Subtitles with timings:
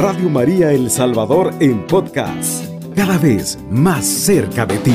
[0.00, 4.94] Radio María El Salvador en podcast, cada vez más cerca de ti.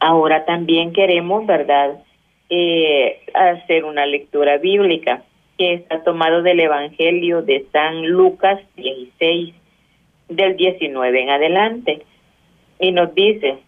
[0.00, 2.02] Ahora también queremos, ¿verdad?,
[2.50, 5.22] eh, hacer una lectura bíblica
[5.58, 9.54] que está tomado del Evangelio de San Lucas 16,
[10.28, 12.02] del 19 en adelante.
[12.80, 13.58] Y nos dice,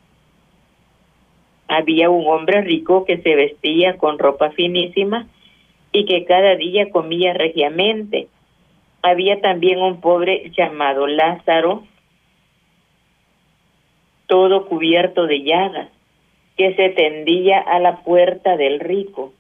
[1.69, 5.29] había un hombre rico que se vestía con ropa finísima
[5.97, 8.29] y que cada día comía regiamente.
[9.01, 11.85] Había también un pobre llamado Lázaro,
[14.27, 15.89] todo cubierto de llagas,
[16.59, 19.33] que se tendía a la puerta del rico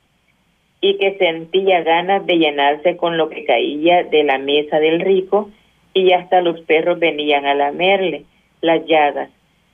[0.80, 5.50] y que sentía ganas de llenarse con lo que caía de la mesa del rico
[5.92, 8.24] y hasta los perros venían a lamerle
[8.62, 9.28] las llagas.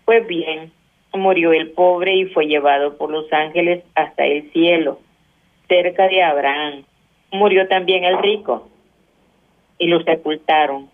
[0.04, 0.72] Pues bien,
[1.14, 4.98] murió el pobre y fue llevado por los ángeles hasta el cielo,
[5.72, 6.84] cerca de Abraham.
[7.30, 8.68] Murió también el rico
[9.78, 10.90] y lo sepultaron.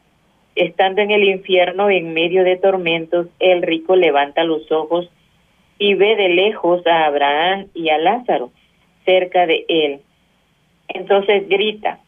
[0.55, 5.11] Estando en el infierno en medio de tormentos, el rico levanta los ojos
[5.81, 8.53] y ve de lejos a Abraham y a Lázaro
[9.05, 10.01] cerca de él.
[10.87, 11.99] Entonces grita,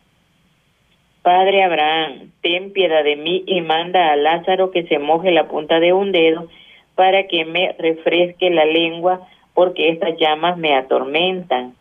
[1.22, 5.80] Padre Abraham, ten piedad de mí y manda a Lázaro que se moje la punta
[5.80, 6.48] de un dedo
[6.94, 11.74] para que me refresque la lengua, porque estas llamas me atormentan.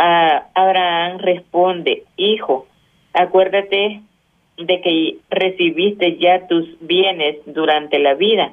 [0.00, 2.66] Abraham responde, Hijo,
[3.12, 4.00] acuérdate
[4.56, 8.52] de que recibiste ya tus bienes durante la vida.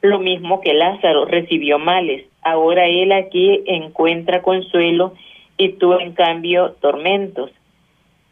[0.00, 2.24] Lo mismo que Lázaro recibió males.
[2.42, 5.14] Ahora él aquí encuentra consuelo
[5.58, 7.50] y tú en cambio tormentos.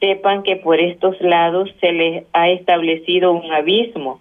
[0.00, 4.20] Sepan que por estos lados se les ha establecido un abismo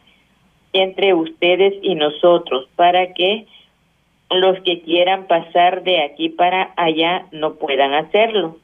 [0.73, 3.45] entre ustedes y nosotros para que
[4.29, 8.57] los que quieran pasar de aquí para allá no puedan hacerlo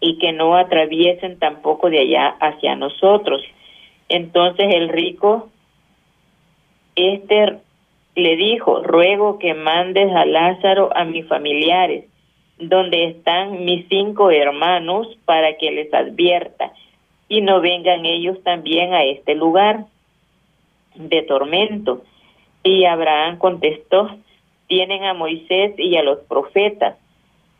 [0.00, 3.42] y que no atraviesen tampoco de allá hacia nosotros.
[4.08, 5.48] Entonces el rico,
[6.94, 7.58] este
[8.14, 12.06] le dijo, ruego que mandes a Lázaro a mis familiares,
[12.58, 16.72] donde están mis cinco hermanos, para que les advierta,
[17.28, 19.84] y no vengan ellos también a este lugar
[20.94, 22.02] de tormento.
[22.62, 24.16] Y Abraham contestó,
[24.66, 26.96] tienen a Moisés y a los profetas,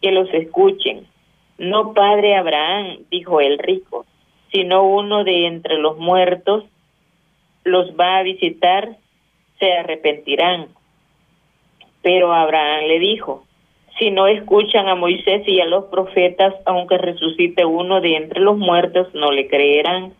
[0.01, 1.07] que los escuchen.
[1.59, 4.07] No padre Abraham, dijo el rico,
[4.53, 6.65] sino uno de entre los muertos
[7.65, 8.97] los va a visitar,
[9.59, 10.69] se arrepentirán.
[12.03, 13.45] Pero Abraham le dijo,
[13.99, 18.57] si no escuchan a Moisés y a los profetas, aunque resucite uno de entre los
[18.57, 20.13] muertos, no le creerán.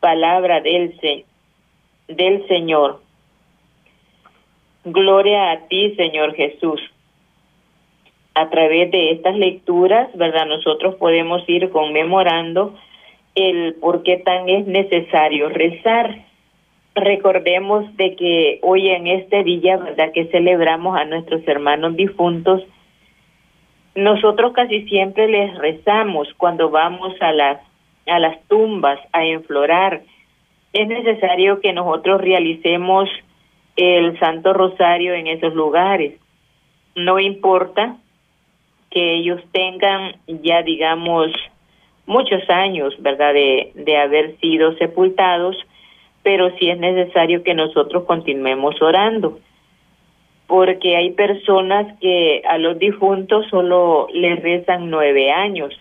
[0.00, 0.94] Palabra del,
[2.08, 3.00] del Señor.
[4.84, 6.80] Gloria a ti, Señor Jesús.
[8.34, 10.46] A través de estas lecturas, ¿verdad?
[10.46, 12.74] Nosotros podemos ir conmemorando
[13.34, 16.24] el por qué tan es necesario rezar.
[16.94, 20.12] Recordemos de que hoy en este día, ¿verdad?
[20.12, 22.62] Que celebramos a nuestros hermanos difuntos,
[23.94, 27.60] nosotros casi siempre les rezamos cuando vamos a las
[28.06, 30.02] a las tumbas a enflorar
[30.74, 33.08] es necesario que nosotros realicemos
[33.76, 36.14] el Santo Rosario en esos lugares.
[36.94, 37.96] No importa
[38.90, 41.32] que ellos tengan ya, digamos,
[42.06, 45.56] muchos años, ¿verdad?, de, de haber sido sepultados,
[46.22, 49.40] pero sí es necesario que nosotros continuemos orando,
[50.46, 55.74] porque hay personas que a los difuntos solo les rezan nueve años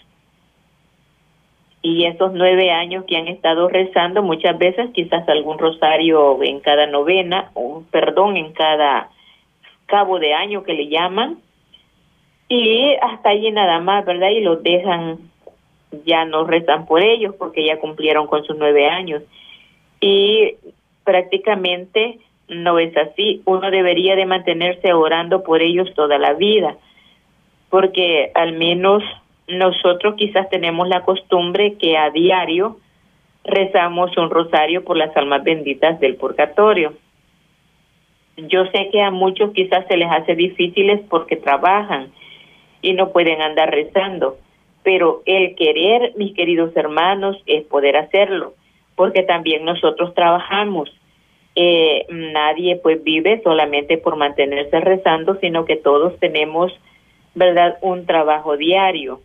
[1.86, 6.88] y esos nueve años que han estado rezando, muchas veces quizás algún rosario en cada
[6.88, 9.10] novena, o perdón, en cada
[9.86, 11.40] cabo de año que le llaman,
[12.48, 14.30] y hasta allí nada más, ¿verdad?
[14.30, 15.20] Y los dejan,
[16.06, 19.22] ya no rezan por ellos porque ya cumplieron con sus nueve años.
[20.00, 20.56] Y
[21.04, 26.78] prácticamente no es así, uno debería de mantenerse orando por ellos toda la vida,
[27.70, 29.04] porque al menos
[29.48, 32.78] nosotros quizás tenemos la costumbre que a diario
[33.44, 36.94] rezamos un rosario por las almas benditas del purgatorio.
[38.38, 42.12] Yo sé que a muchos quizás se les hace difíciles porque trabajan
[42.82, 44.38] y no pueden andar rezando,
[44.82, 48.54] pero el querer, mis queridos hermanos, es poder hacerlo,
[48.96, 50.90] porque también nosotros trabajamos.
[51.56, 56.74] Eh, nadie pues vive solamente por mantenerse rezando, sino que todos tenemos,
[57.36, 59.20] ¿verdad?, un trabajo diario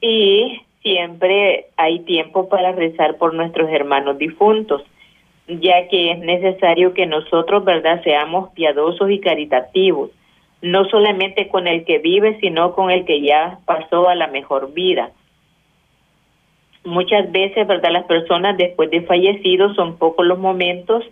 [0.00, 4.82] y siempre hay tiempo para rezar por nuestros hermanos difuntos,
[5.46, 10.10] ya que es necesario que nosotros, ¿verdad?, seamos piadosos y caritativos,
[10.62, 14.72] no solamente con el que vive, sino con el que ya pasó a la mejor
[14.72, 15.10] vida.
[16.84, 17.90] Muchas veces, ¿verdad?
[17.90, 21.04] Las personas después de fallecidos son pocos los momentos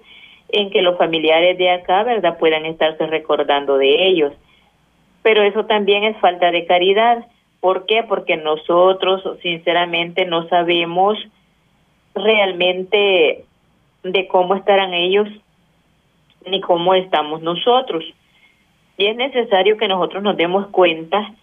[0.50, 4.32] en que los familiares de acá, ¿verdad?, puedan estarse recordando de ellos.
[5.22, 7.26] Pero eso también es falta de caridad.
[7.60, 8.04] ¿Por qué?
[8.04, 11.18] Porque nosotros, sinceramente, no sabemos
[12.14, 13.44] realmente
[14.02, 15.28] de cómo estarán ellos
[16.46, 18.04] ni cómo estamos nosotros.
[18.96, 21.34] Y es necesario que nosotros nos demos cuenta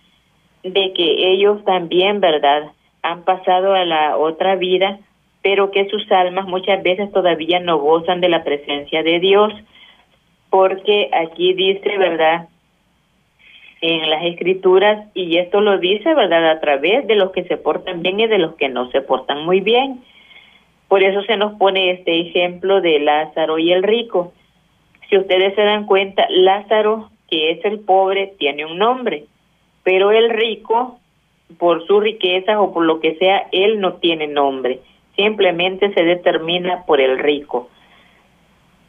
[0.63, 2.71] de que ellos también, ¿verdad?,
[3.01, 4.99] han pasado a la otra vida
[5.45, 9.53] pero que sus almas muchas veces todavía no gozan de la presencia de Dios,
[10.49, 12.49] porque aquí dice, ¿verdad?
[13.81, 16.49] En las escrituras, y esto lo dice, ¿verdad?
[16.51, 19.45] A través de los que se portan bien y de los que no se portan
[19.45, 20.03] muy bien.
[20.87, 24.33] Por eso se nos pone este ejemplo de Lázaro y el rico.
[25.09, 29.25] Si ustedes se dan cuenta, Lázaro, que es el pobre, tiene un nombre,
[29.83, 30.99] pero el rico,
[31.59, 34.79] por su riqueza o por lo que sea, él no tiene nombre
[35.15, 37.69] simplemente se determina por el rico.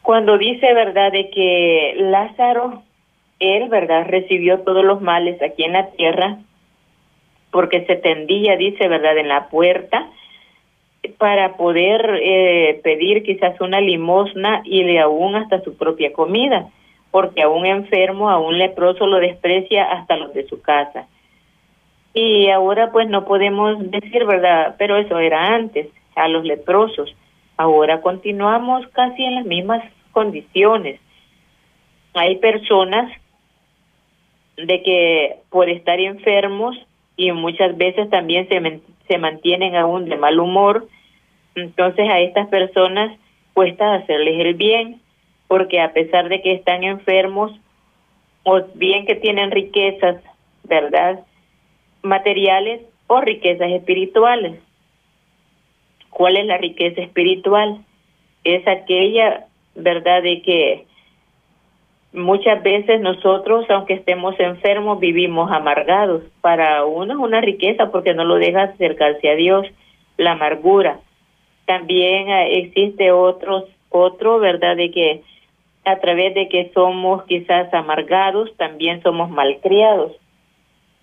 [0.01, 2.83] Cuando dice, ¿verdad?, de que Lázaro,
[3.39, 6.37] él, ¿verdad?, recibió todos los males aquí en la tierra,
[7.51, 10.09] porque se tendía, dice, ¿verdad?, en la puerta
[11.17, 16.67] para poder eh, pedir quizás una limosna y de aún hasta su propia comida,
[17.11, 21.07] porque a un enfermo, a un leproso lo desprecia hasta los de su casa.
[22.13, 24.75] Y ahora pues no podemos decir, ¿verdad?
[24.77, 27.15] Pero eso era antes a los leprosos.
[27.57, 30.99] Ahora continuamos casi en las mismas condiciones.
[32.13, 33.11] Hay personas
[34.57, 36.75] de que por estar enfermos
[37.15, 40.87] y muchas veces también se, se mantienen aún de mal humor,
[41.55, 43.17] entonces a estas personas
[43.53, 45.01] cuesta hacerles el bien,
[45.47, 47.51] porque a pesar de que están enfermos,
[48.43, 50.21] o bien que tienen riquezas,
[50.63, 51.19] ¿verdad?
[52.01, 54.59] Materiales o riquezas espirituales.
[56.09, 57.83] ¿Cuál es la riqueza espiritual?
[58.43, 59.45] Es aquella,
[59.75, 60.86] ¿verdad?, de que
[62.17, 66.23] muchas veces nosotros, aunque estemos enfermos, vivimos amargados.
[66.41, 69.65] Para uno es una riqueza porque no lo deja acercarse a Dios,
[70.17, 70.99] la amargura.
[71.65, 75.21] También eh, existe otros, otro, ¿verdad?, de que
[75.85, 80.11] a través de que somos quizás amargados, también somos malcriados.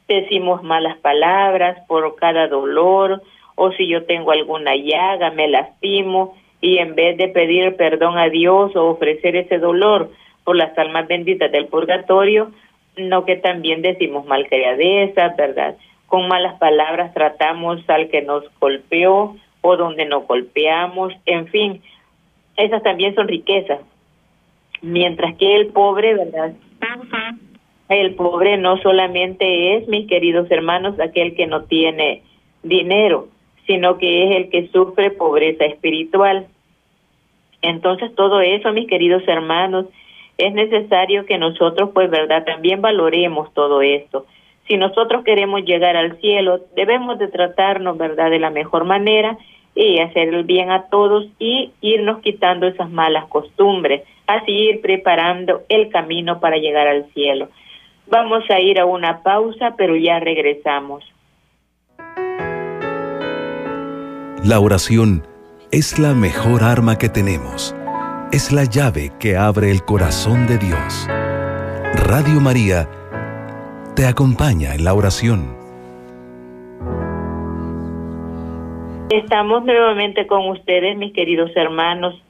[0.07, 3.23] Decimos malas palabras por cada dolor
[3.55, 8.29] o si yo tengo alguna llaga, me lastimo y en vez de pedir perdón a
[8.29, 10.11] Dios o ofrecer ese dolor
[10.45, 12.53] por las almas benditas del purgatorio,
[12.97, 15.77] no que también decimos malcriadezas, ¿verdad?
[16.07, 21.83] Con malas palabras tratamos al que nos golpeó o donde nos golpeamos, en fin,
[22.57, 23.81] esas también son riquezas.
[24.83, 26.53] Mientras que el pobre, ¿verdad?
[27.89, 32.23] El pobre no solamente es, mis queridos hermanos, aquel que no tiene
[32.63, 33.29] dinero,
[33.67, 36.47] sino que es el que sufre pobreza espiritual.
[37.63, 39.87] Entonces todo eso, mis queridos hermanos,
[40.39, 44.27] es necesario que nosotros, pues, verdad, también valoremos todo esto.
[44.67, 49.37] Si nosotros queremos llegar al cielo, debemos de tratarnos, verdad, de la mejor manera
[49.75, 55.63] y hacer el bien a todos y irnos quitando esas malas costumbres, así ir preparando
[55.69, 57.49] el camino para llegar al cielo.
[58.07, 61.05] Vamos a ir a una pausa, pero ya regresamos.
[64.45, 65.27] La oración
[65.73, 67.75] es la mejor arma que tenemos.
[68.33, 71.09] Es la llave que abre el corazón de Dios.
[72.09, 72.89] Radio María
[73.95, 75.57] te acompaña en la oración.
[79.11, 82.21] Estamos nuevamente con ustedes, mis queridos hermanos,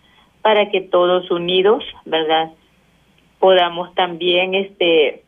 [0.43, 2.51] para que todos unidos, ¿verdad?
[3.39, 5.23] Podamos también este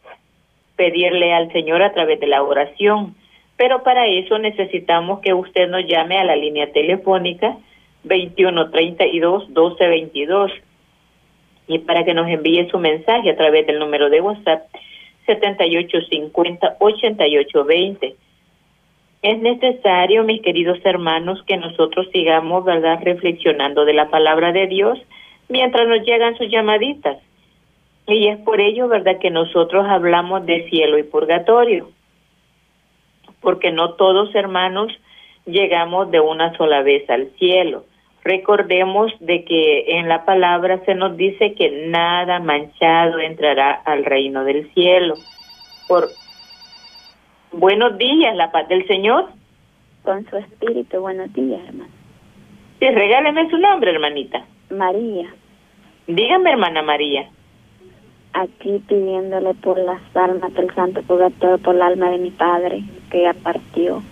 [0.76, 3.14] pedirle al Señor a través de la oración
[3.56, 7.56] pero para eso necesitamos que usted nos llame a la línea telefónica
[8.06, 10.52] 2132 1222
[11.68, 14.66] y para que nos envíe su mensaje a través del número de WhatsApp
[15.26, 18.16] 7850 8820.
[19.22, 24.98] Es necesario, mis queridos hermanos, que nosotros sigamos, ¿verdad?, reflexionando de la palabra de Dios
[25.48, 27.18] mientras nos llegan sus llamaditas.
[28.06, 31.88] Y es por ello, ¿verdad?, que nosotros hablamos de cielo y purgatorio
[33.46, 34.92] porque no todos hermanos
[35.44, 37.84] llegamos de una sola vez al cielo.
[38.26, 44.42] Recordemos de que en la palabra se nos dice que nada manchado entrará al reino
[44.42, 45.14] del cielo.
[45.86, 46.08] Por
[47.52, 49.26] buenos días, la paz del Señor.
[50.02, 51.90] Con su espíritu, buenos días, hermano.
[52.80, 54.44] Sí, regáleme su nombre, hermanita.
[54.70, 55.28] María.
[56.08, 57.30] Dígame, hermana María.
[58.32, 63.22] aquí pidiéndole por las almas del Santo Purgatorio, por el alma de mi padre que
[63.22, 64.02] ya partió,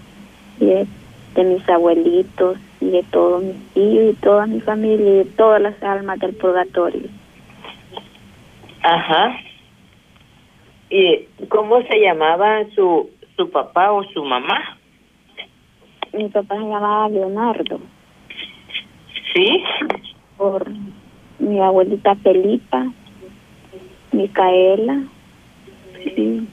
[0.61, 0.87] y de,
[1.35, 5.60] de mis abuelitos, y de todos mis tíos, y toda mi familia, y de todas
[5.62, 7.08] las almas del purgatorio.
[8.82, 9.38] Ajá.
[10.90, 14.76] ¿Y cómo se llamaba su, su papá o su mamá?
[16.12, 17.80] Mi papá se llamaba Leonardo,
[19.34, 19.64] Sí.
[20.36, 20.68] por
[21.38, 22.86] mi abuelita Felipa,
[24.12, 25.02] Micaela,
[26.16, 26.46] y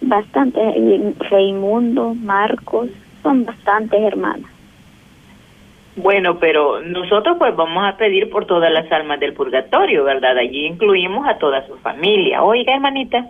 [0.00, 2.88] bastante, y Raimundo, Marcos,
[3.22, 4.50] son bastantes hermanas.
[5.96, 10.36] Bueno, pero nosotros pues vamos a pedir por todas las almas del purgatorio, ¿verdad?
[10.36, 12.42] Allí incluimos a toda su familia.
[12.42, 13.26] Oiga, hermanita.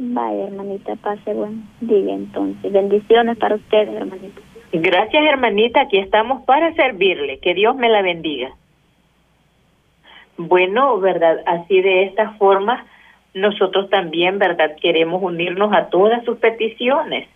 [0.00, 2.72] Vaya, hermanita, pase buen día entonces.
[2.72, 4.40] Bendiciones para ustedes, hermanita.
[4.72, 5.82] Gracias, hermanita.
[5.82, 7.38] Aquí estamos para servirle.
[7.38, 8.50] Que Dios me la bendiga.
[10.36, 11.38] Bueno, ¿verdad?
[11.46, 12.84] Así de esta forma,
[13.34, 14.76] nosotros también, ¿verdad?
[14.80, 17.28] Queremos unirnos a todas sus peticiones.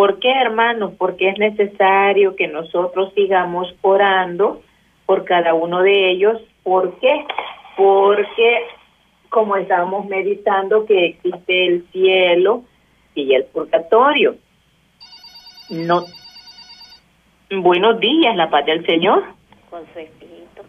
[0.00, 0.94] ¿Por qué, hermanos?
[0.96, 4.62] Porque es necesario que nosotros sigamos orando
[5.04, 6.40] por cada uno de ellos.
[6.62, 7.26] ¿Por qué?
[7.76, 8.62] Porque,
[9.28, 12.62] como estábamos meditando, que existe el cielo
[13.14, 14.36] y el purgatorio.
[15.68, 16.06] No.
[17.50, 19.22] Buenos días, la paz del Señor.
[19.68, 20.62] con su espíritu.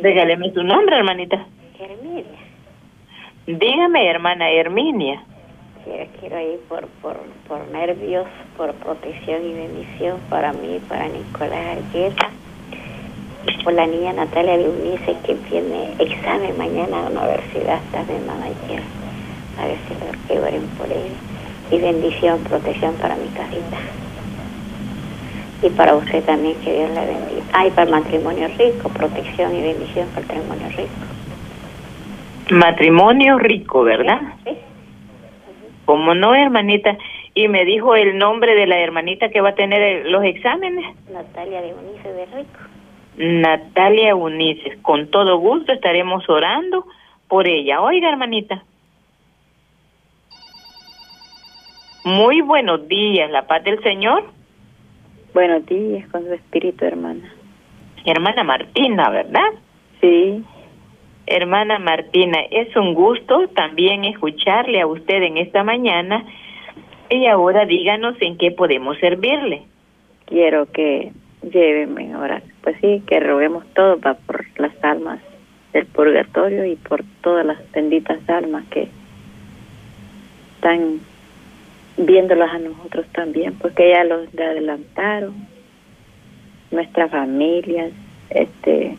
[0.00, 1.44] Regáleme su nombre, hermanita.
[1.76, 2.38] Herminia.
[3.48, 5.24] Dígame, hermana Herminia.
[5.86, 7.16] Quiero, quiero ir por, por,
[7.46, 8.26] por nervios,
[8.56, 12.28] por protección y bendición para mí, para Nicolás Argueta,
[13.46, 18.82] y por la niña Natalia Leunice que tiene examen mañana a la universidad, también manager.
[19.60, 21.12] A ver si lo que oren por él.
[21.70, 23.78] Y bendición, protección para mi casita.
[25.62, 27.42] Y para usted también, que Dios la bendiga.
[27.52, 30.90] Ay, para el matrimonio rico, protección y bendición para el matrimonio rico.
[32.50, 34.20] Matrimonio rico, ¿verdad?
[34.44, 34.58] ¿Sí?
[35.86, 36.98] ¿Cómo no, hermanita?
[37.34, 40.84] Y me dijo el nombre de la hermanita que va a tener el- los exámenes.
[41.10, 42.58] Natalia de Unice de Rico.
[43.16, 44.78] Natalia Unices.
[44.82, 46.84] Con todo gusto estaremos orando
[47.28, 47.80] por ella.
[47.80, 48.62] Oiga, hermanita.
[52.04, 54.24] Muy buenos días, la paz del Señor.
[55.34, 57.32] Buenos días con su espíritu, hermana.
[58.04, 59.50] Hermana Martina, ¿verdad?
[60.00, 60.44] Sí,
[61.26, 66.24] Hermana Martina, es un gusto también escucharle a usted en esta mañana
[67.10, 69.62] y ahora díganos en qué podemos servirle.
[70.26, 72.42] quiero que llévenme ahora.
[72.62, 75.20] Pues sí, que roguemos todo pa- por las almas
[75.72, 78.88] del purgatorio y por todas las benditas almas que
[80.56, 81.00] están
[81.96, 85.34] viéndolas a nosotros también, porque ya los adelantaron,
[86.70, 87.92] nuestras familias,
[88.30, 88.96] este,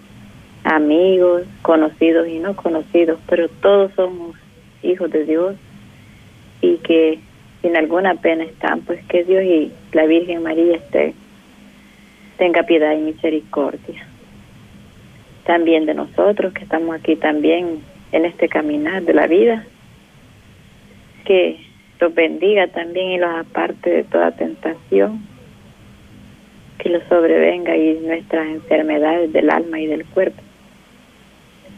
[0.68, 4.36] amigos, conocidos y no conocidos, pero todos somos
[4.84, 5.56] hijos de Dios
[6.62, 7.20] y que
[7.62, 11.14] sin alguna pena están, pues que Dios y la Virgen María esté,
[12.38, 14.06] tenga piedad y misericordia.
[15.46, 17.82] También de nosotros que estamos aquí también
[18.12, 19.66] en este caminar de la vida,
[21.24, 21.62] que
[22.02, 25.26] los bendiga también y los aparte de toda tentación,
[26.78, 30.42] que los sobrevenga y nuestras enfermedades del alma y del cuerpo.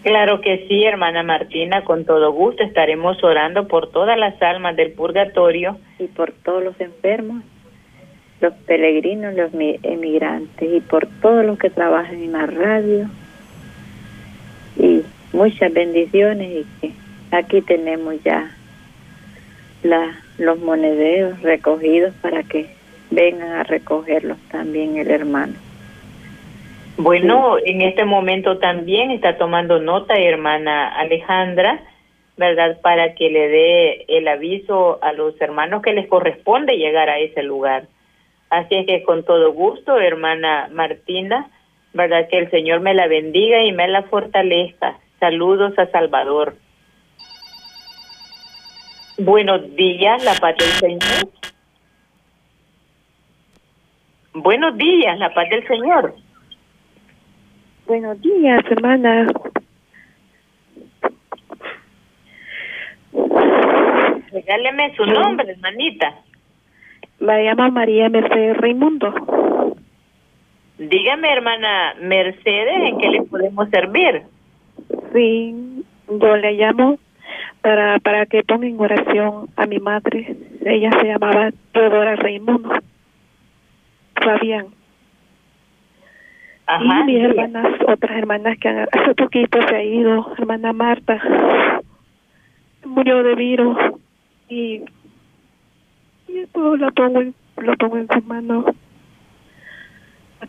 [0.04, 4.92] Claro que sí, hermana Martina, con todo gusto estaremos orando por todas las almas del
[4.94, 5.78] purgatorio.
[6.00, 7.44] y por todos los enfermos,
[8.40, 13.10] los peregrinos, los mi- emigrantes y por todos los que trabajan en la radio.
[14.78, 15.02] Y
[15.34, 16.94] muchas bendiciones y que
[17.36, 18.50] aquí tenemos ya
[19.84, 22.68] la, los monederos recogidos para que
[23.12, 25.54] vengan a recogerlos también el hermano.
[26.98, 31.82] Bueno, en este momento también está tomando nota hermana Alejandra,
[32.36, 32.80] ¿verdad?
[32.82, 37.44] Para que le dé el aviso a los hermanos que les corresponde llegar a ese
[37.44, 37.84] lugar.
[38.50, 41.50] Así es que con todo gusto, hermana Martina,
[41.94, 42.28] ¿verdad?
[42.30, 44.98] Que el Señor me la bendiga y me la fortalezca.
[45.20, 46.56] Saludos a Salvador.
[49.18, 51.30] Buenos días, la paz del Señor.
[54.34, 56.16] Buenos días, la paz del Señor.
[57.90, 59.26] Buenos días, hermana.
[64.32, 66.14] Regáleme su nombre, hermanita.
[67.20, 69.12] Me llama María Mercedes Raimundo.
[70.78, 74.22] Dígame, hermana Mercedes, ¿en qué le podemos servir?
[75.12, 77.00] Sí, yo le llamo
[77.62, 80.38] para, para que ponga en oración a mi madre.
[80.64, 82.70] Ella se llamaba Teodora Raimundo.
[84.14, 84.79] Fabián.
[86.70, 87.02] Ajá.
[87.02, 91.20] y mis hermanas, otras hermanas que han, hace poquito se ha ido, hermana Marta.
[92.86, 93.78] murió de virus
[94.48, 94.84] y,
[96.28, 98.66] y pues lo pongo en, lo pongo en su mano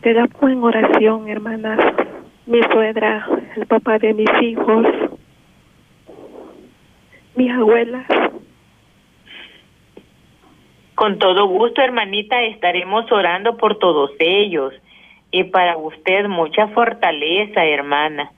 [0.01, 1.79] quedamos en oración hermanas
[2.47, 4.87] mi suegra el papá de mis hijos
[7.35, 8.05] mis abuelas
[10.95, 14.73] con todo gusto hermanita estaremos orando por todos ellos
[15.31, 18.31] y para usted mucha fortaleza hermana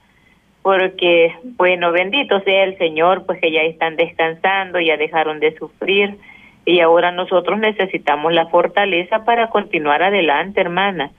[0.64, 6.16] porque, bueno, bendito sea el Señor, pues que ya están descansando, ya dejaron de sufrir
[6.64, 11.10] y ahora nosotros necesitamos la fortaleza para continuar adelante, hermana.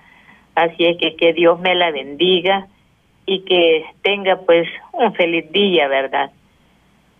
[0.55, 2.65] Así es que que Dios me la bendiga
[3.27, 6.32] y que tenga pues un feliz día, ¿verdad?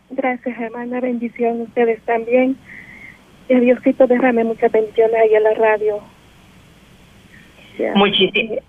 [0.09, 1.01] Gracias, hermana.
[1.01, 1.62] Bendición.
[1.62, 2.57] Ustedes también.
[3.50, 6.01] Y Diosito derrame muchas bendiciones ahí en la radio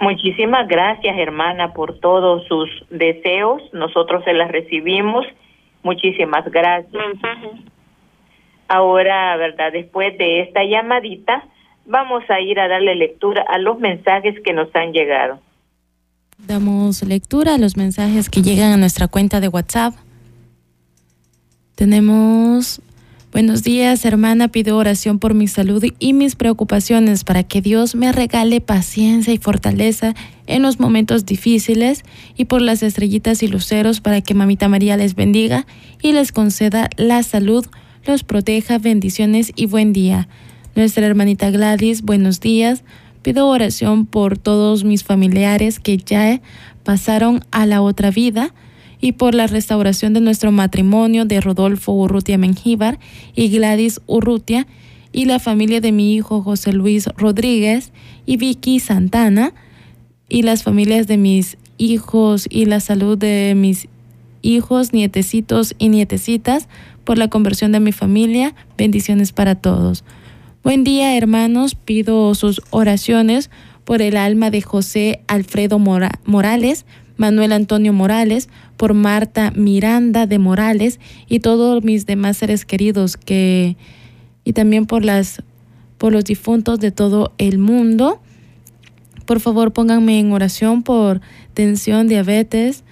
[0.00, 3.62] muchísimas gracias, hermana, por todos sus deseos.
[3.72, 5.26] Nosotros se las recibimos.
[5.82, 7.04] Muchísimas gracias.
[8.68, 9.72] Ahora, ¿verdad?
[9.72, 11.44] Después de esta llamadita,
[11.84, 15.38] vamos a ir a darle lectura a los mensajes que nos han llegado.
[16.38, 19.94] Damos lectura a los mensajes que llegan a nuestra cuenta de WhatsApp.
[21.76, 22.82] Tenemos
[23.36, 24.48] Buenos días, hermana.
[24.48, 29.36] Pido oración por mi salud y mis preocupaciones para que Dios me regale paciencia y
[29.36, 30.14] fortaleza
[30.46, 32.02] en los momentos difíciles
[32.34, 35.66] y por las estrellitas y luceros para que Mamita María les bendiga
[36.00, 37.66] y les conceda la salud,
[38.06, 40.28] los proteja, bendiciones y buen día.
[40.74, 42.84] Nuestra hermanita Gladys, buenos días.
[43.20, 46.40] Pido oración por todos mis familiares que ya
[46.84, 48.54] pasaron a la otra vida
[49.00, 52.98] y por la restauración de nuestro matrimonio de Rodolfo Urrutia Mengíbar
[53.34, 54.66] y Gladys Urrutia
[55.12, 57.92] y la familia de mi hijo José Luis Rodríguez
[58.26, 59.52] y Vicky Santana
[60.28, 63.88] y las familias de mis hijos y la salud de mis
[64.42, 66.68] hijos, nietecitos y nietecitas
[67.04, 68.54] por la conversión de mi familia.
[68.76, 70.04] Bendiciones para todos.
[70.62, 71.74] Buen día, hermanos.
[71.76, 73.50] Pido sus oraciones
[73.84, 81.00] por el alma de José Alfredo Morales, Manuel Antonio Morales, por Marta Miranda de Morales
[81.28, 83.76] y todos mis demás seres queridos que
[84.44, 85.42] y también por las
[85.98, 88.20] por los difuntos de todo el mundo.
[89.24, 91.20] Por favor, pónganme en oración por
[91.54, 92.84] tensión, diabetes,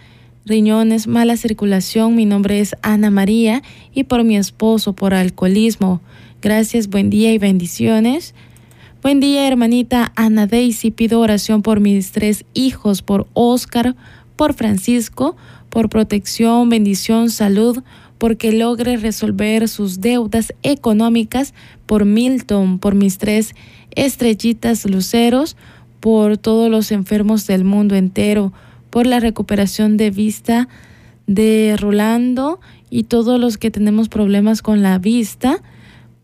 [0.45, 2.17] riñones, mala circulación.
[2.17, 6.01] Mi nombre es Ana María y por mi esposo por alcoholismo.
[6.43, 8.35] Gracias, buen día y bendiciones.
[9.05, 10.91] Buen día, hermanita Ana Daisy.
[10.91, 13.97] Pido oración por mis tres hijos, por Oscar,
[14.35, 15.37] por Francisco,
[15.69, 17.83] por protección, bendición, salud,
[18.17, 21.53] porque logre resolver sus deudas económicas,
[21.85, 23.55] por Milton, por mis tres
[23.95, 25.59] estrellitas luceros,
[26.01, 28.55] por todos los enfermos del mundo entero,
[28.89, 30.67] por la recuperación de vista
[31.27, 35.63] de Rolando y todos los que tenemos problemas con la vista,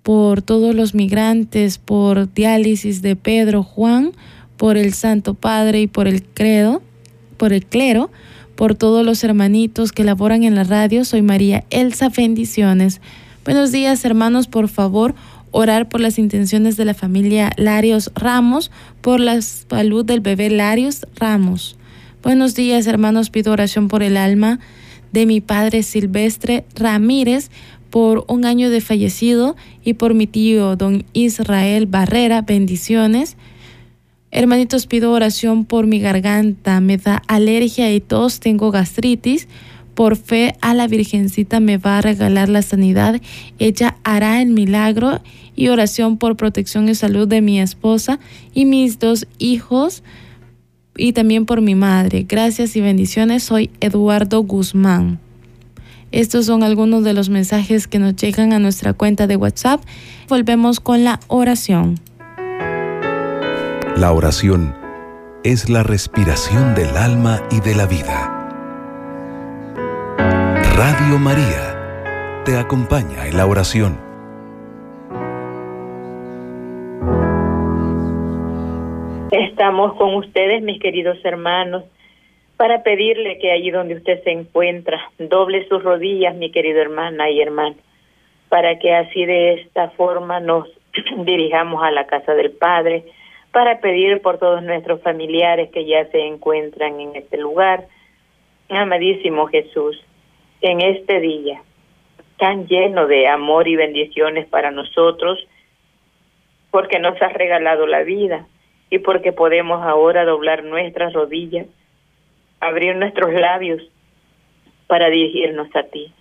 [0.02, 4.12] por todos los migrantes, por diálisis de Pedro Juan,
[4.56, 6.82] por el Santo Padre y por el credo,
[7.36, 8.10] por el clero,
[8.56, 11.04] por todos los hermanitos que laboran en la radio.
[11.04, 13.00] Soy María Elsa, bendiciones.
[13.44, 15.14] Buenos días, hermanos, por favor,
[15.50, 21.06] orar por las intenciones de la familia Larios Ramos, por la salud del bebé Larios
[21.16, 21.76] Ramos.
[22.22, 24.60] Buenos días, hermanos, pido oración por el alma
[25.12, 27.50] de mi padre Silvestre Ramírez,
[27.90, 33.36] por un año de fallecido y por mi tío don Israel Barrera, bendiciones.
[34.30, 39.48] Hermanitos, pido oración por mi garganta, me da alergia y tos, tengo gastritis.
[39.94, 43.20] Por fe a la Virgencita me va a regalar la sanidad.
[43.58, 45.20] Ella hará el milagro
[45.56, 48.20] y oración por protección y salud de mi esposa
[48.54, 50.02] y mis dos hijos
[50.96, 52.24] y también por mi madre.
[52.26, 53.42] Gracias y bendiciones.
[53.42, 55.18] Soy Eduardo Guzmán.
[56.12, 59.80] Estos son algunos de los mensajes que nos llegan a nuestra cuenta de WhatsApp.
[60.28, 61.96] Volvemos con la oración.
[63.96, 64.74] La oración
[65.44, 68.36] es la respiración del alma y de la vida.
[70.76, 73.98] Radio María te acompaña en la oración.
[79.30, 81.84] Estamos con ustedes, mis queridos hermanos,
[82.60, 87.40] para pedirle que allí donde usted se encuentra, doble sus rodillas, mi querido hermana y
[87.40, 87.76] hermano,
[88.50, 90.68] para que así de esta forma nos
[91.24, 93.04] dirijamos a la casa del Padre,
[93.50, 97.86] para pedir por todos nuestros familiares que ya se encuentran en este lugar.
[98.68, 99.98] Amadísimo Jesús,
[100.60, 101.62] en este día
[102.36, 105.38] tan lleno de amor y bendiciones para nosotros,
[106.70, 108.46] porque nos has regalado la vida
[108.90, 111.66] y porque podemos ahora doblar nuestras rodillas,
[112.60, 113.82] abrir nuestros labios
[114.86, 116.12] para dirigirnos a ti.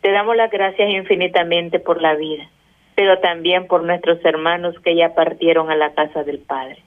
[0.00, 2.48] Te damos las gracias infinitamente por la vida,
[2.94, 6.78] pero también por nuestros hermanos que ya partieron a la casa del Padre.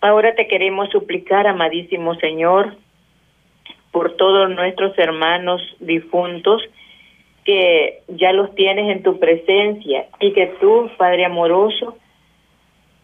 [0.00, 2.76] Ahora te queremos suplicar, amadísimo Señor,
[3.92, 6.62] por todos nuestros hermanos difuntos,
[7.44, 11.96] que ya los tienes en tu presencia y que tú, Padre amoroso,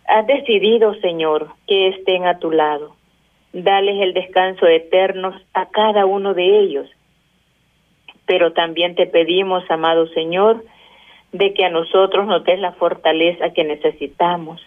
[0.06, 2.95] has decidido, Señor, que estén a tu lado.
[3.58, 6.90] Dales el descanso eterno a cada uno de ellos.
[8.26, 10.62] Pero también te pedimos, amado Señor,
[11.32, 14.60] de que a nosotros nos des la fortaleza que necesitamos.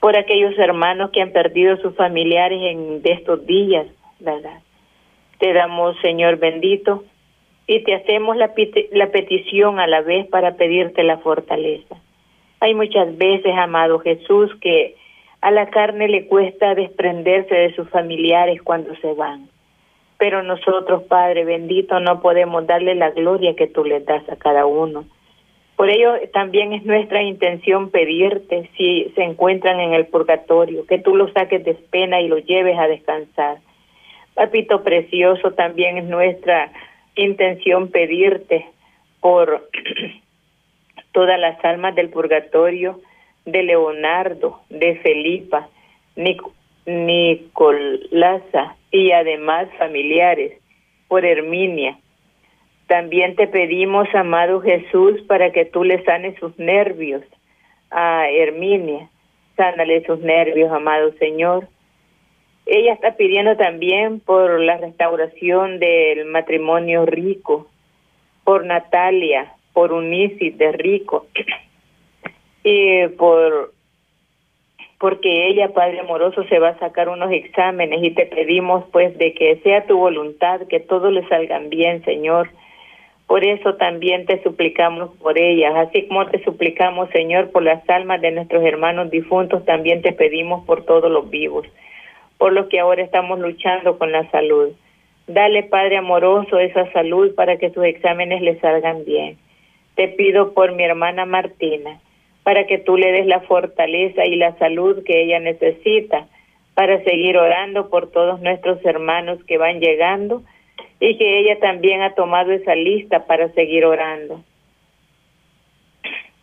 [0.00, 3.86] Por aquellos hermanos que han perdido sus familiares en de estos días,
[4.18, 4.58] ¿verdad?
[5.38, 7.04] Te damos, Señor bendito,
[7.68, 8.52] y te hacemos la,
[8.90, 11.94] la petición a la vez para pedirte la fortaleza.
[12.58, 14.96] Hay muchas veces, amado Jesús, que
[15.42, 19.48] a la carne le cuesta desprenderse de sus familiares cuando se van.
[20.16, 24.64] Pero nosotros, Padre bendito, no podemos darle la gloria que tú les das a cada
[24.64, 25.04] uno.
[25.76, 31.16] Por ello también es nuestra intención pedirte si se encuentran en el purgatorio, que tú
[31.16, 33.58] los saques de pena y los lleves a descansar
[34.34, 36.72] Papito precioso, también es nuestra
[37.16, 38.66] intención pedirte
[39.20, 39.68] por
[41.12, 43.00] todas las almas del purgatorio,
[43.44, 45.68] de Leonardo, de Felipa,
[46.16, 46.42] Nic
[46.84, 50.52] Nicolasa y además familiares,
[51.08, 51.98] por Herminia.
[52.88, 57.22] También te pedimos, amado Jesús, para que tú le sanes sus nervios
[57.90, 59.08] a Herminia.
[59.56, 61.68] Sánale sus nervios, amado Señor
[62.66, 67.68] ella está pidiendo también por la restauración del matrimonio rico,
[68.44, 71.26] por Natalia, por Unicis de Rico,
[72.64, 73.72] y por
[74.98, 79.34] porque ella, Padre amoroso, se va a sacar unos exámenes y te pedimos pues de
[79.34, 82.50] que sea tu voluntad, que todo le salgan bien, Señor.
[83.26, 88.20] Por eso también te suplicamos por ellas, así como te suplicamos, Señor, por las almas
[88.20, 91.66] de nuestros hermanos difuntos, también te pedimos por todos los vivos
[92.42, 94.70] por lo que ahora estamos luchando con la salud.
[95.28, 99.38] Dale, Padre amoroso, esa salud para que sus exámenes le salgan bien.
[99.94, 102.00] Te pido por mi hermana Martina,
[102.42, 106.26] para que tú le des la fortaleza y la salud que ella necesita
[106.74, 110.42] para seguir orando por todos nuestros hermanos que van llegando
[111.00, 114.42] y que ella también ha tomado esa lista para seguir orando.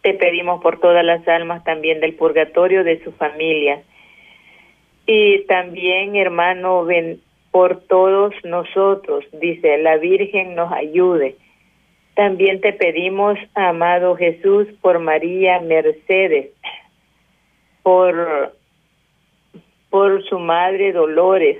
[0.01, 3.81] Te pedimos por todas las almas también del purgatorio de su familia
[5.05, 7.19] y también, hermano, ven
[7.51, 11.35] por todos nosotros, dice, la Virgen nos ayude.
[12.19, 16.49] También te pedimos, amado Jesús, por María Mercedes,
[17.81, 18.53] por,
[19.89, 21.59] por su madre Dolores,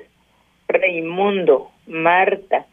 [0.67, 2.65] Raimundo, Marta.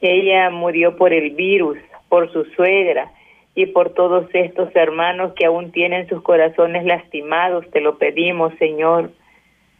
[0.00, 3.10] Ella murió por el virus, por su suegra
[3.56, 7.68] y por todos estos hermanos que aún tienen sus corazones lastimados.
[7.72, 9.10] Te lo pedimos, Señor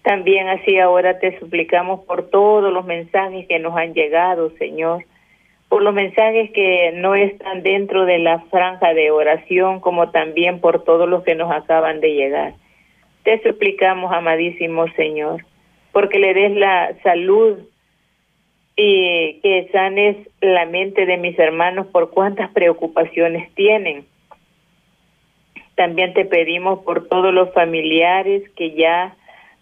[0.02, 5.04] también así ahora te suplicamos por todos los mensajes que nos han llegado, Señor,
[5.76, 10.84] por los mensajes que no están dentro de la franja de oración, como también por
[10.84, 12.54] todos los que nos acaban de llegar.
[13.24, 15.44] Te suplicamos, amadísimo Señor,
[15.92, 17.58] porque le des la salud
[18.74, 24.06] y que sanes la mente de mis hermanos por cuántas preocupaciones tienen.
[25.74, 29.14] También te pedimos por todos los familiares que ya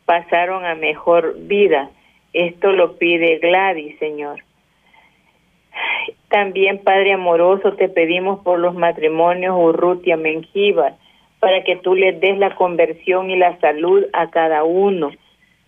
[0.04, 1.90] pasaron a mejor vida.
[2.32, 4.44] Esto lo pide Gladys, Señor.
[6.28, 10.94] También, Padre amoroso, te pedimos por los matrimonios Urrutia Mengíbar,
[11.40, 15.12] para que tú les des la conversión y la salud a cada uno.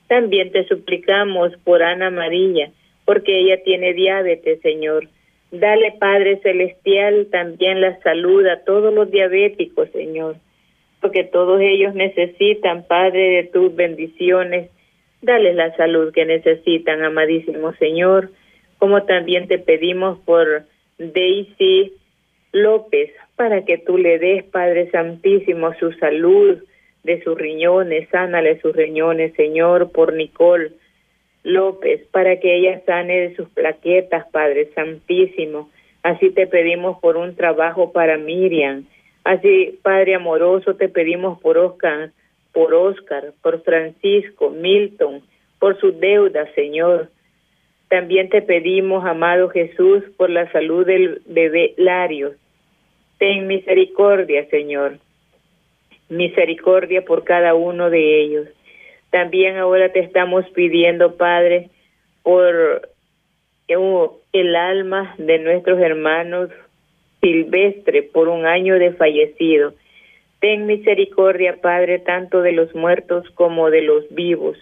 [0.09, 2.71] También te suplicamos por Ana María,
[3.05, 5.09] porque ella tiene diabetes, Señor.
[5.51, 10.37] Dale, Padre Celestial, también la salud a todos los diabéticos, Señor
[11.11, 14.71] que todos ellos necesitan, Padre, de tus bendiciones.
[15.23, 18.31] Dale la salud que necesitan, amadísimo Señor,
[18.79, 20.65] como también te pedimos por
[20.99, 21.93] Daisy
[22.53, 26.59] López, para que tú le des, Padre Santísimo, su salud
[27.05, 30.73] de sus riñones, sánale sus riñones, Señor, por Nicole
[31.43, 35.71] López, para que ella sane de sus plaquetas, Padre Santísimo.
[36.03, 38.87] Así te pedimos por un trabajo para Miriam,
[39.27, 42.13] Así, Padre amoroso, te pedimos por Oscar,
[42.53, 45.21] por Oscar, por Francisco, Milton,
[45.59, 47.11] por su deuda, Señor.
[47.89, 52.35] También te pedimos, amado Jesús, por la salud del bebé Larios.
[53.19, 54.99] Ten misericordia, Señor.
[56.09, 58.49] Misericordia por cada uno de ellos.
[59.11, 61.71] También ahora te estamos pidiendo, Padre,
[62.23, 62.89] por
[63.69, 66.51] el alma de nuestros hermanos
[67.21, 69.75] Silvestre por un año de fallecido.
[70.41, 74.59] Ten misericordia, Padre, tanto de los muertos como de los vivos.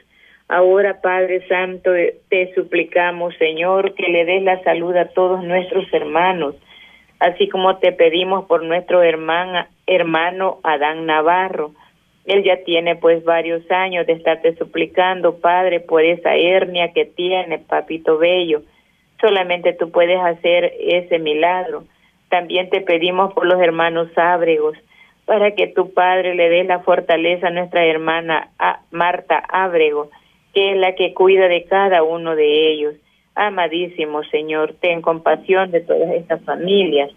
[0.48, 1.90] Ahora, Padre Santo,
[2.28, 6.54] te suplicamos, Señor, que le des la salud a todos nuestros hermanos,
[7.18, 11.72] así como te pedimos por nuestro hermano, hermano Adán Navarro.
[12.26, 17.59] Él ya tiene pues varios años de estarte suplicando, Padre, por esa hernia que tiene,
[17.59, 18.62] papito bello.
[19.20, 21.85] Solamente tú puedes hacer ese milagro.
[22.28, 24.76] También te pedimos por los hermanos Ábregos,
[25.24, 28.48] para que tu Padre le dé la fortaleza a nuestra hermana
[28.90, 30.11] Marta Ábrego,
[30.55, 32.95] que es la que cuida de cada uno de ellos.
[33.35, 37.11] Amadísimo Señor, ten compasión de todas estas familias.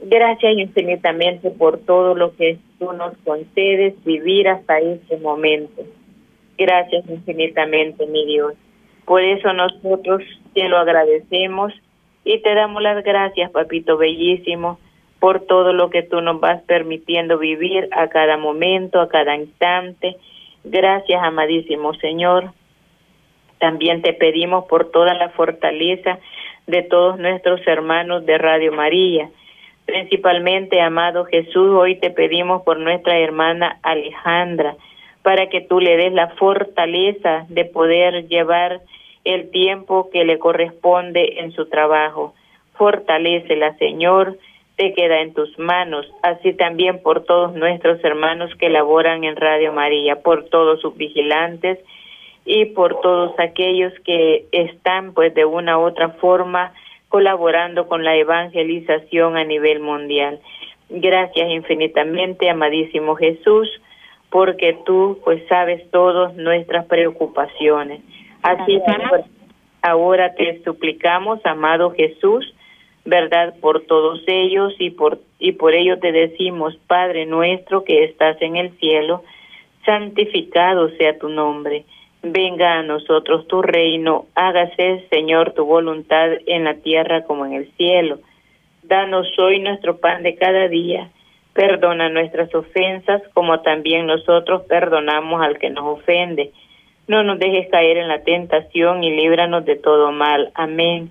[0.00, 5.82] Gracias infinitamente por todo lo que tú nos concedes vivir hasta este momento.
[6.58, 8.54] Gracias infinitamente, mi Dios.
[9.04, 11.72] Por eso nosotros te lo agradecemos
[12.24, 14.78] y te damos las gracias, papito bellísimo,
[15.20, 20.16] por todo lo que tú nos vas permitiendo vivir a cada momento, a cada instante.
[20.64, 22.52] Gracias, amadísimo Señor.
[23.58, 26.18] También te pedimos por toda la fortaleza
[26.66, 29.28] de todos nuestros hermanos de Radio María.
[29.84, 34.76] Principalmente, amado Jesús, hoy te pedimos por nuestra hermana Alejandra,
[35.22, 38.80] para que tú le des la fortaleza de poder llevar
[39.24, 42.34] el tiempo que le corresponde en su trabajo.
[42.74, 44.38] Fortalecela, Señor,
[44.76, 49.72] te queda en tus manos, así también por todos nuestros hermanos que laboran en Radio
[49.72, 51.78] María, por todos sus vigilantes
[52.44, 56.72] y por todos aquellos que están pues de una u otra forma
[57.08, 60.40] colaborando con la evangelización a nivel mundial.
[60.88, 63.68] Gracias infinitamente, amadísimo Jesús,
[64.28, 68.00] porque tú pues sabes todas nuestras preocupaciones.
[68.42, 69.24] Así que
[69.80, 72.52] ahora te suplicamos, amado Jesús,
[73.04, 78.40] verdad por todos ellos y por y por ello te decimos, Padre nuestro que estás
[78.40, 79.22] en el cielo,
[79.84, 81.84] santificado sea tu nombre.
[82.22, 87.70] Venga a nosotros tu reino, hágase, Señor, tu voluntad en la tierra como en el
[87.76, 88.20] cielo.
[88.82, 91.10] Danos hoy nuestro pan de cada día.
[91.52, 96.52] Perdona nuestras ofensas como también nosotros perdonamos al que nos ofende.
[97.06, 100.50] No nos dejes caer en la tentación y líbranos de todo mal.
[100.54, 101.10] Amén.